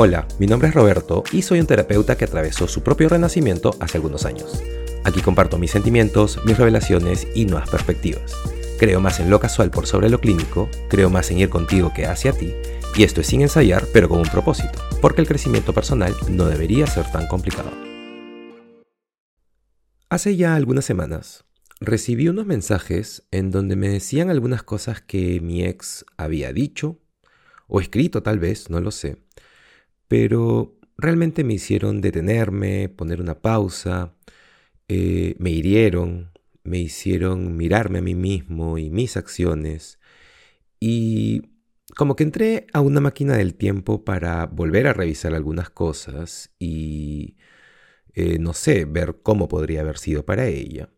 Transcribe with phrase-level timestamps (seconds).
[0.00, 3.98] Hola, mi nombre es Roberto y soy un terapeuta que atravesó su propio renacimiento hace
[3.98, 4.62] algunos años.
[5.02, 8.32] Aquí comparto mis sentimientos, mis revelaciones y nuevas perspectivas.
[8.78, 12.06] Creo más en lo casual por sobre lo clínico, creo más en ir contigo que
[12.06, 12.54] hacia ti,
[12.94, 16.86] y esto es sin ensayar, pero con un propósito, porque el crecimiento personal no debería
[16.86, 17.72] ser tan complicado.
[20.10, 21.44] Hace ya algunas semanas
[21.80, 27.00] recibí unos mensajes en donde me decían algunas cosas que mi ex había dicho,
[27.66, 29.16] o escrito tal vez, no lo sé,
[30.08, 34.14] pero realmente me hicieron detenerme, poner una pausa,
[34.88, 36.32] eh, me hirieron,
[36.64, 39.98] me hicieron mirarme a mí mismo y mis acciones,
[40.80, 41.42] y
[41.96, 47.36] como que entré a una máquina del tiempo para volver a revisar algunas cosas y,
[48.14, 50.90] eh, no sé, ver cómo podría haber sido para ella.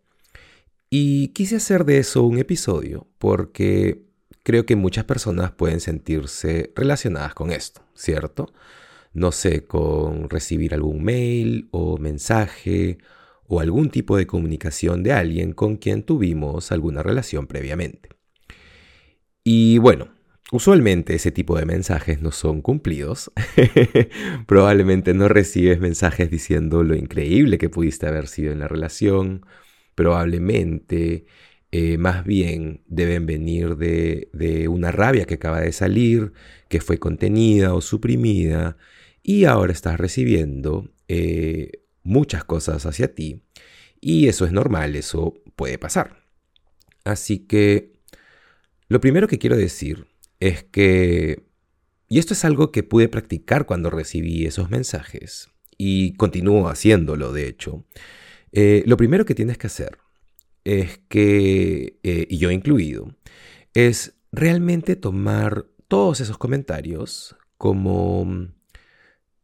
[0.90, 4.02] Y quise hacer de eso un episodio porque
[4.42, 8.52] creo que muchas personas pueden sentirse relacionadas con esto, ¿cierto?
[9.12, 12.98] No sé, con recibir algún mail o mensaje
[13.46, 18.10] o algún tipo de comunicación de alguien con quien tuvimos alguna relación previamente.
[19.42, 20.08] Y bueno,
[20.52, 23.32] usualmente ese tipo de mensajes no son cumplidos.
[24.46, 29.44] Probablemente no recibes mensajes diciendo lo increíble que pudiste haber sido en la relación.
[29.96, 31.26] Probablemente
[31.72, 36.32] eh, más bien deben venir de, de una rabia que acaba de salir,
[36.68, 38.76] que fue contenida o suprimida
[39.22, 43.42] y ahora estás recibiendo eh, muchas cosas hacia ti
[44.00, 46.24] y eso es normal, eso puede pasar.
[47.04, 47.92] Así que
[48.88, 50.06] lo primero que quiero decir
[50.40, 51.44] es que,
[52.08, 57.46] y esto es algo que pude practicar cuando recibí esos mensajes y continúo haciéndolo de
[57.46, 57.84] hecho,
[58.52, 59.98] eh, lo primero que tienes que hacer
[60.64, 63.14] es que, eh, y yo incluido,
[63.74, 68.48] es realmente tomar todos esos comentarios como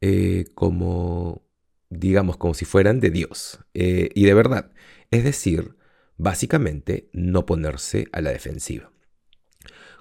[0.01, 1.43] eh, como,
[1.91, 3.61] digamos, como si fueran de Dios.
[3.75, 4.73] Eh, y de verdad,
[5.11, 5.77] es decir,
[6.17, 8.91] básicamente no ponerse a la defensiva.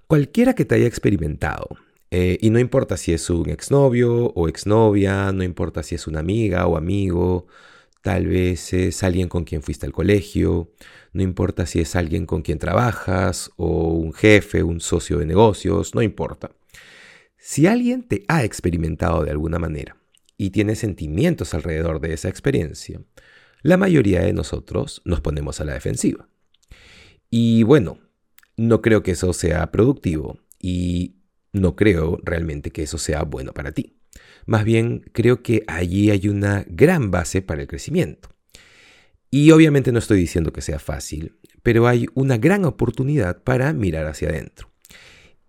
[0.08, 1.78] Cualquiera que te haya experimentado,
[2.12, 6.20] eh, y no importa si es un exnovio o exnovia, no importa si es una
[6.20, 7.48] amiga o amigo,
[8.02, 10.72] tal vez es alguien con quien fuiste al colegio,
[11.12, 15.96] no importa si es alguien con quien trabajas o un jefe, un socio de negocios,
[15.96, 16.52] no importa.
[17.48, 19.98] Si alguien te ha experimentado de alguna manera
[20.36, 23.04] y tiene sentimientos alrededor de esa experiencia,
[23.62, 26.28] la mayoría de nosotros nos ponemos a la defensiva.
[27.30, 28.00] Y bueno,
[28.58, 31.18] no creo que eso sea productivo y
[31.54, 33.96] no creo realmente que eso sea bueno para ti.
[34.48, 38.30] Más bien, creo que allí hay una gran base para el crecimiento.
[39.30, 44.08] Y obviamente no estoy diciendo que sea fácil, pero hay una gran oportunidad para mirar
[44.08, 44.75] hacia adentro.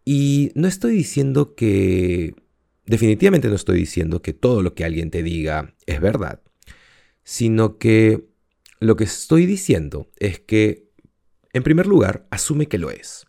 [0.09, 2.37] Y no estoy diciendo que,
[2.85, 6.43] definitivamente no estoy diciendo que todo lo que alguien te diga es verdad,
[7.25, 8.29] sino que
[8.79, 10.93] lo que estoy diciendo es que,
[11.53, 13.27] en primer lugar, asume que lo es.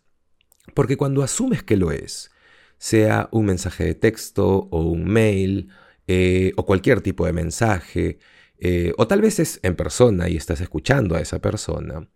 [0.72, 2.30] Porque cuando asumes que lo es,
[2.78, 5.70] sea un mensaje de texto o un mail
[6.06, 8.20] eh, o cualquier tipo de mensaje,
[8.60, 12.08] eh, o tal vez es en persona y estás escuchando a esa persona,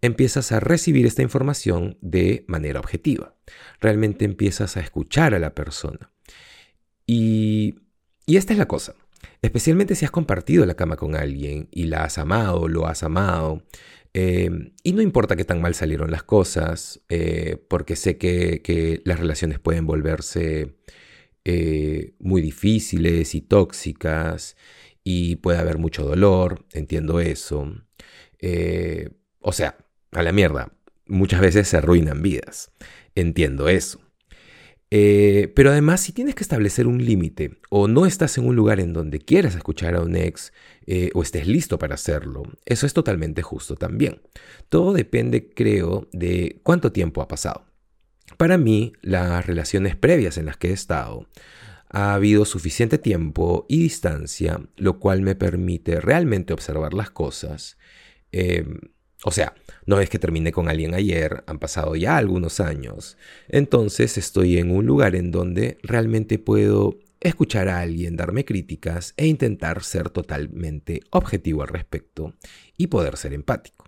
[0.00, 3.34] empiezas a recibir esta información de manera objetiva.
[3.80, 6.12] Realmente empiezas a escuchar a la persona.
[7.06, 7.76] Y,
[8.26, 8.94] esta es la cosa.
[9.42, 13.64] Especialmente si has compartido la cama con alguien y la has amado, lo has amado.
[14.14, 14.50] Eh,
[14.84, 19.58] y no importa qué tan mal salieron las cosas, eh, porque sé que, las relaciones
[19.58, 20.76] pueden volverse
[22.18, 24.54] muy difíciles y tóxicas
[25.10, 27.72] y puede haber mucho dolor, entiendo eso.
[28.40, 29.08] Eh,
[29.40, 29.78] o sea,
[30.12, 30.74] a la mierda,
[31.06, 32.72] muchas veces se arruinan vidas,
[33.14, 34.02] entiendo eso.
[34.90, 38.80] Eh, pero además, si tienes que establecer un límite o no estás en un lugar
[38.80, 40.52] en donde quieras escuchar a un ex
[40.86, 44.20] eh, o estés listo para hacerlo, eso es totalmente justo también.
[44.68, 47.64] Todo depende, creo, de cuánto tiempo ha pasado.
[48.36, 51.26] Para mí, las relaciones previas en las que he estado
[51.90, 57.78] ha habido suficiente tiempo y distancia, lo cual me permite realmente observar las cosas.
[58.32, 58.78] Em,
[59.24, 59.54] o sea,
[59.86, 63.16] no es que terminé con alguien ayer, han pasado ya algunos años.
[63.48, 69.26] Entonces estoy en un lugar en donde realmente puedo escuchar a alguien darme críticas e
[69.26, 72.34] intentar ser totalmente objetivo al respecto
[72.76, 73.86] y poder ser empático.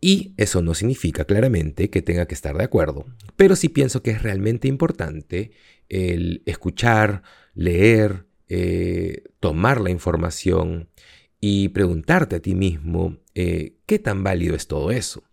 [0.00, 3.06] Y eso no significa claramente que tenga que estar de acuerdo,
[3.36, 5.52] pero sí pienso que es realmente importante
[5.88, 7.22] el escuchar,
[7.54, 10.88] leer, eh, tomar la información
[11.40, 15.24] y preguntarte a ti mismo eh, qué tan válido es todo eso.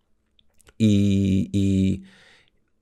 [0.77, 2.03] Y,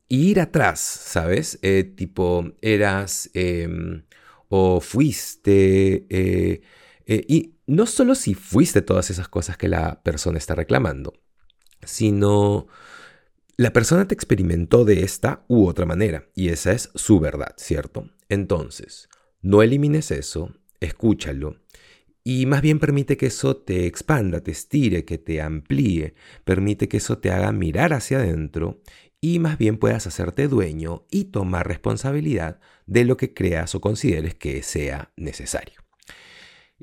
[0.08, 1.60] ir atrás, ¿sabes?
[1.62, 4.06] Eh, tipo, eras em,
[4.48, 6.08] o fuiste,
[7.28, 11.14] y no solo si fuiste todas esas cosas que la persona está reclamando,
[11.84, 12.68] sino
[13.60, 18.10] la persona te experimentó de esta u otra manera, y esa es su verdad, ¿cierto?
[18.30, 19.10] Entonces,
[19.42, 21.58] no elimines eso, escúchalo,
[22.24, 26.14] y más bien permite que eso te expanda, te estire, que te amplíe,
[26.46, 28.80] permite que eso te haga mirar hacia adentro
[29.20, 34.36] y más bien puedas hacerte dueño y tomar responsabilidad de lo que creas o consideres
[34.36, 35.82] que sea necesario.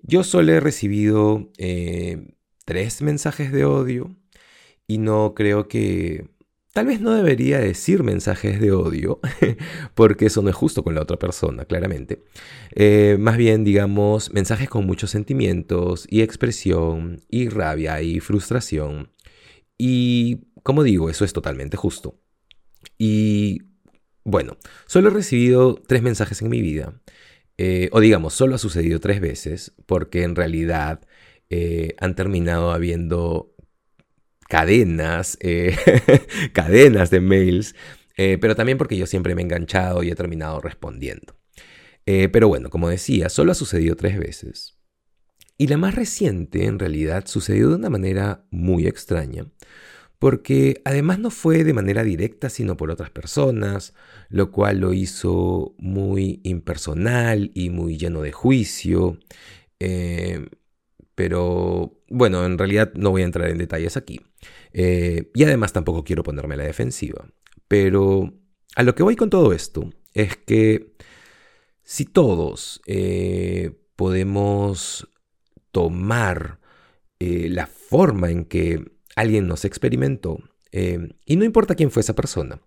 [0.02, 2.34] Yo solo he recibido eh,
[2.67, 4.14] tres mensajes de odio
[4.87, 6.36] y no creo que
[6.76, 9.19] Tal vez no debería decir mensajes de odio,
[9.94, 12.23] porque eso no es justo con la otra persona, claramente.
[12.75, 19.11] Eh, más bien, digamos, mensajes con muchos sentimientos y expresión y rabia y frustración.
[19.78, 22.20] Y, como digo, eso es totalmente justo.
[22.99, 23.62] Y,
[24.22, 27.00] bueno, solo he recibido tres mensajes en mi vida.
[27.56, 31.00] Eh, o digamos, solo ha sucedido tres veces, porque en realidad
[31.49, 33.56] eh, han terminado habiendo
[34.48, 35.76] cadenas, eh,
[36.52, 37.75] cadenas de mails,
[38.16, 41.37] eh, pero también porque yo siempre me he enganchado y he terminado respondiendo.
[42.06, 44.78] Eh, pero bueno, como decía, solo ha sucedido tres veces.
[45.58, 49.46] Y la más reciente, en realidad, sucedió de una manera muy extraña,
[50.19, 53.94] porque además no fue de manera directa, sino por otras personas,
[54.28, 59.19] lo cual lo hizo muy impersonal y muy lleno de juicio.
[61.17, 64.21] Pero bueno, en realidad no voy a entrar en detalles aquí.
[64.73, 67.27] Eh, y además tampoco quiero ponerme a la defensiva.
[67.67, 68.35] Pero
[68.77, 70.93] a lo que voy con todo esto es que
[71.83, 75.09] si todos eh, podemos
[75.73, 76.61] tomar
[77.19, 78.85] eh, la forma en que
[79.17, 80.39] alguien nos experimentó,
[81.25, 82.61] y no importa quién fue esa persona,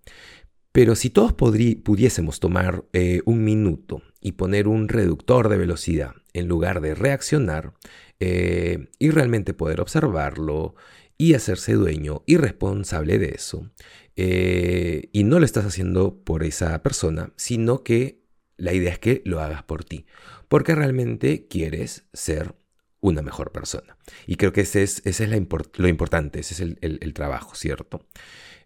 [0.71, 2.85] pero si todos pudiésemos tomar
[3.25, 7.73] un minuto y poner un reductor de velocidad en lugar de reaccionar,
[8.19, 10.75] y realmente poder observarlo
[11.17, 13.69] y hacerse dueño y responsable de eso.
[14.15, 18.23] Eh, y no lo estás haciendo por esa persona, sino que
[18.57, 20.05] la idea es que lo hagas por ti,
[20.47, 22.55] porque realmente quieres ser
[23.01, 23.97] una mejor persona.
[24.27, 28.05] Y creo que ese es, es lo importante, ese es el, trabajo, ¿cierto?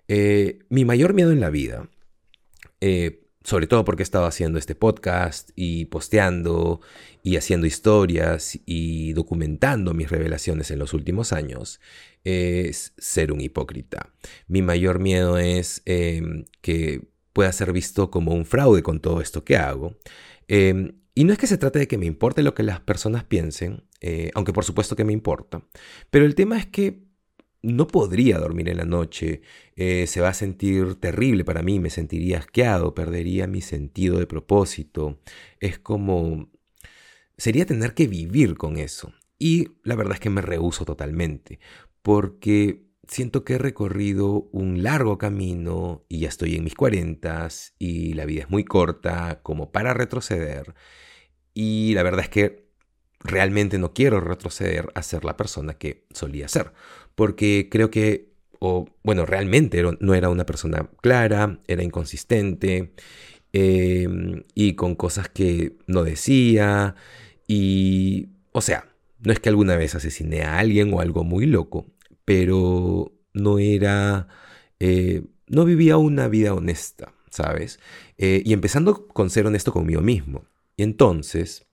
[0.07, 1.89] Eh, mi mayor miedo en la vida,
[2.81, 6.81] eh, sobre todo porque he estado haciendo este podcast y posteando
[7.23, 11.79] y haciendo historias y documentando mis revelaciones en los últimos años,
[12.23, 14.13] es ser un hipócrita.
[14.47, 19.43] Mi mayor miedo es em, que pueda ser visto como un fraude con todo esto
[19.43, 19.97] que hago.
[20.47, 23.23] Em, y no es que se trate de que me importe lo que las personas
[23.23, 25.63] piensen, eh, aunque por supuesto que me importa,
[26.09, 27.03] pero el tema es que
[27.63, 29.41] no podría dormir en la noche,
[29.75, 34.27] eh, se va a sentir terrible para mí, me sentiría asqueado, perdería mi sentido de
[34.27, 35.19] propósito.
[35.59, 36.51] Es como...
[37.37, 39.13] sería tener que vivir con eso.
[39.39, 41.59] Y la verdad es que me rehuso totalmente,
[42.01, 48.13] porque siento que he recorrido un largo camino y ya estoy en mis cuarentas y
[48.13, 50.73] la vida es muy corta como para retroceder.
[51.53, 52.62] Y la verdad es que
[53.23, 56.71] realmente no quiero retroceder a ser la persona que solía ser
[57.15, 62.93] porque creo que, o bueno, realmente no era una persona clara, era inconsistente
[63.51, 66.95] em, y con cosas que no decía
[67.47, 68.89] y, o sea,
[69.19, 71.87] no es que alguna vez asesiné a alguien o algo muy loco,
[72.25, 74.27] pero no era,
[74.79, 77.79] eh, no vivía una vida honesta, ¿sabes?
[78.17, 80.45] Eh, y empezando con ser honesto conmigo mismo.
[80.75, 81.65] Y entonces,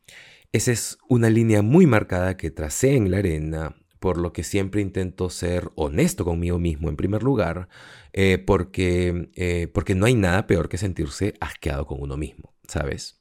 [0.53, 4.81] esa es una línea muy marcada que tracé en la arena por lo que siempre
[4.81, 7.69] intento ser honesto conmigo mismo en primer lugar,
[8.13, 13.21] eh, porque, eh, porque no hay nada peor que sentirse asqueado con uno mismo, ¿sabes?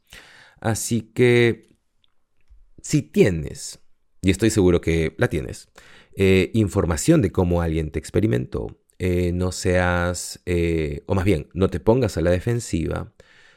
[0.62, 1.76] Así que
[2.82, 3.80] si tienes,
[4.22, 5.70] y estoy seguro que la tienes,
[6.16, 8.80] eh, información de cómo alguien te experimentó,
[9.34, 10.42] no seas,
[11.06, 13.14] o más bien, no te pongas a la defensiva,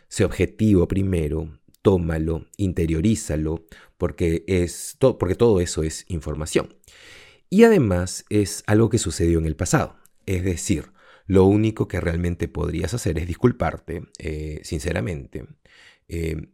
[0.08, 1.48] sé objetivo primero,
[1.82, 3.64] tómalo, interiorízalo,
[3.98, 6.76] porque, es porque todo eso es información.
[7.50, 9.96] Y además es algo que sucedió en el pasado.
[10.26, 10.92] Es decir,
[11.26, 15.46] lo único que realmente podrías hacer es disculparte, eh, sinceramente,
[16.08, 16.48] eh,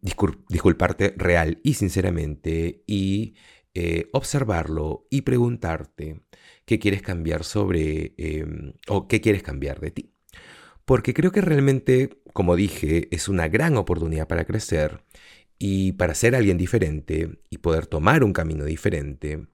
[0.48, 3.34] disculparte real y sinceramente, y
[3.74, 6.22] eh, observarlo y preguntarte
[6.64, 10.12] qué quieres cambiar sobre em, o qué quieres cambiar de ti.
[10.84, 15.02] Porque creo que realmente, como dije, es una gran oportunidad para crecer
[15.58, 19.48] y para ser alguien diferente y poder tomar un camino diferente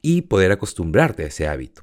[0.00, 1.82] y poder acostumbrarte a ese hábito.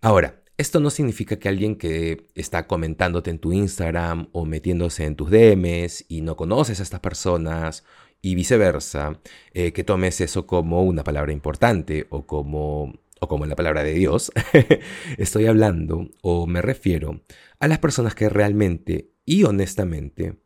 [0.00, 5.14] Ahora, esto no significa que alguien que está comentándote en tu Instagram o metiéndose en
[5.14, 7.84] tus DMs y no conoces a estas personas
[8.22, 9.20] y viceversa,
[9.52, 13.92] eh, que tomes eso como una palabra importante o como, o como la palabra de
[13.92, 14.32] Dios.
[15.18, 17.20] Estoy hablando o me refiero
[17.58, 20.42] a las personas que realmente y honestamente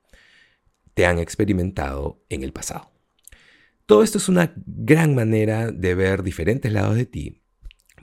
[0.93, 2.93] te han experimentado en el pasado.
[3.87, 7.43] Todo esto es una gran manera de ver diferentes lados de ti,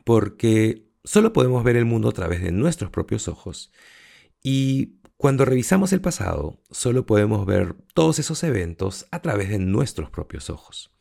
[0.03, 3.71] porque solo podemos ver el mundo a través de nuestros propios ojos.
[4.41, 10.09] Y cuando revisamos el pasado, solo podemos ver todos esos eventos a través de nuestros
[10.09, 10.91] propios ojos.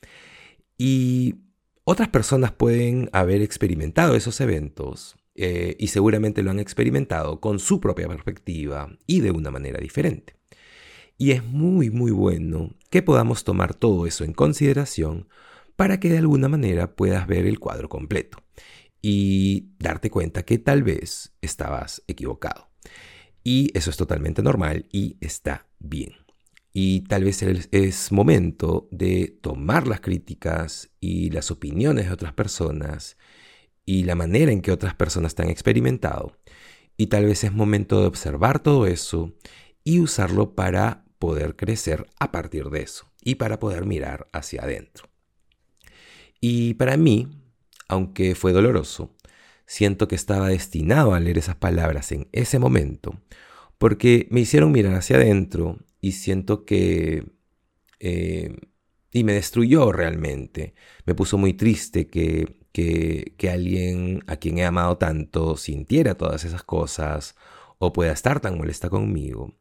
[0.77, 1.37] Y
[1.85, 7.81] otras personas pueden haber experimentado esos eventos eh, y seguramente lo han experimentado con su
[7.81, 10.37] propia perspectiva y de una manera diferente.
[11.17, 15.29] Y es muy, muy bueno que podamos tomar todo eso en consideración
[15.77, 18.37] para que de alguna manera puedas ver el cuadro completo
[19.01, 22.69] y darte cuenta que tal vez estabas equivocado.
[23.43, 26.17] Y eso es totalmente normal y está bien.
[26.75, 33.17] Y tal vez es momento de tomar las críticas y las opiniones de otras personas
[33.91, 36.37] y la manera en que otras personas han experimentado.
[36.97, 39.35] Y tal vez es momento de observar todo eso
[39.83, 45.09] y usarlo para poder crecer a partir de eso y para poder mirar hacia adentro.
[46.41, 47.31] Y para mí,
[47.89, 49.17] aunque fue doloroso,
[49.67, 53.21] siento que estaba destinado a leer esas palabras en ese momento,
[53.77, 57.25] porque me hicieron mirar hacia adentro y siento que...
[57.99, 58.55] Eh,
[59.13, 60.75] y me destruyó realmente.
[61.07, 66.63] Me puso muy triste que, que, alguien a quien he amado tanto sintiera todas esas
[66.63, 67.35] cosas
[67.79, 69.55] o pueda estar tan molesta conmigo.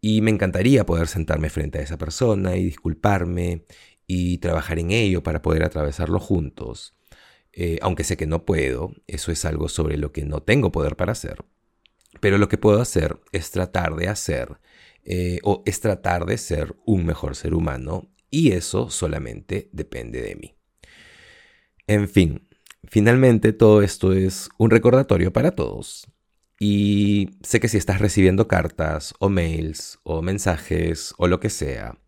[0.00, 3.64] Y me encantaría poder sentarme frente a esa persona y disculparme
[4.06, 6.96] y trabajar en ello para poder atravesarlo juntos.
[7.52, 10.96] Eh, aunque sé que no puedo, eso es algo sobre lo que no tengo poder
[10.96, 11.44] para hacer.
[12.20, 14.58] Pero lo que puedo hacer es tratar de hacer
[15.04, 20.36] eh, o es tratar de ser un mejor ser humano y eso solamente depende de
[20.36, 20.61] mí.
[21.86, 22.48] En fin,
[22.84, 26.06] finalmente todo esto es un recordatorio para todos.
[26.58, 31.98] Y sé que si estás recibiendo cartas o mails o mensajes o lo que sea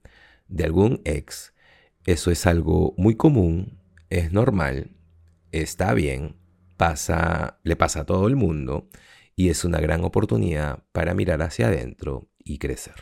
[0.49, 1.55] de algún ex,
[2.07, 4.95] eso es algo muy común, es normal
[5.63, 6.37] está bien,
[6.77, 8.89] pasa, le pasa a todo el mundo
[9.37, 12.95] y es una gran oportunidad para mirar hacia adentro y crecer.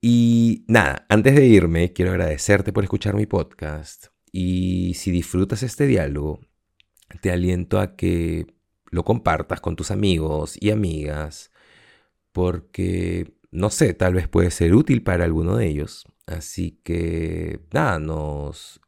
[0.00, 5.86] Y nada, antes de irme, quiero agradecerte por escuchar mi podcast y si disfrutas este
[5.86, 6.40] diálogo,
[7.20, 8.46] te aliento a que
[8.90, 11.52] lo compartas con tus amigos y amigas
[12.32, 16.06] porque, no sé, tal vez puede ser útil para alguno de ellos.
[16.26, 18.80] Así que, nada, nos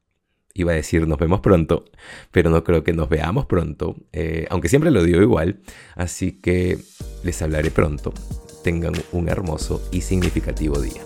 [0.56, 1.84] Iba a decir nos vemos pronto,
[2.30, 5.60] pero no creo que nos veamos pronto, eh, aunque siempre lo digo igual.
[5.96, 6.78] Así que
[7.24, 8.14] les hablaré pronto.
[8.62, 11.02] Tengan un hermoso y significativo día.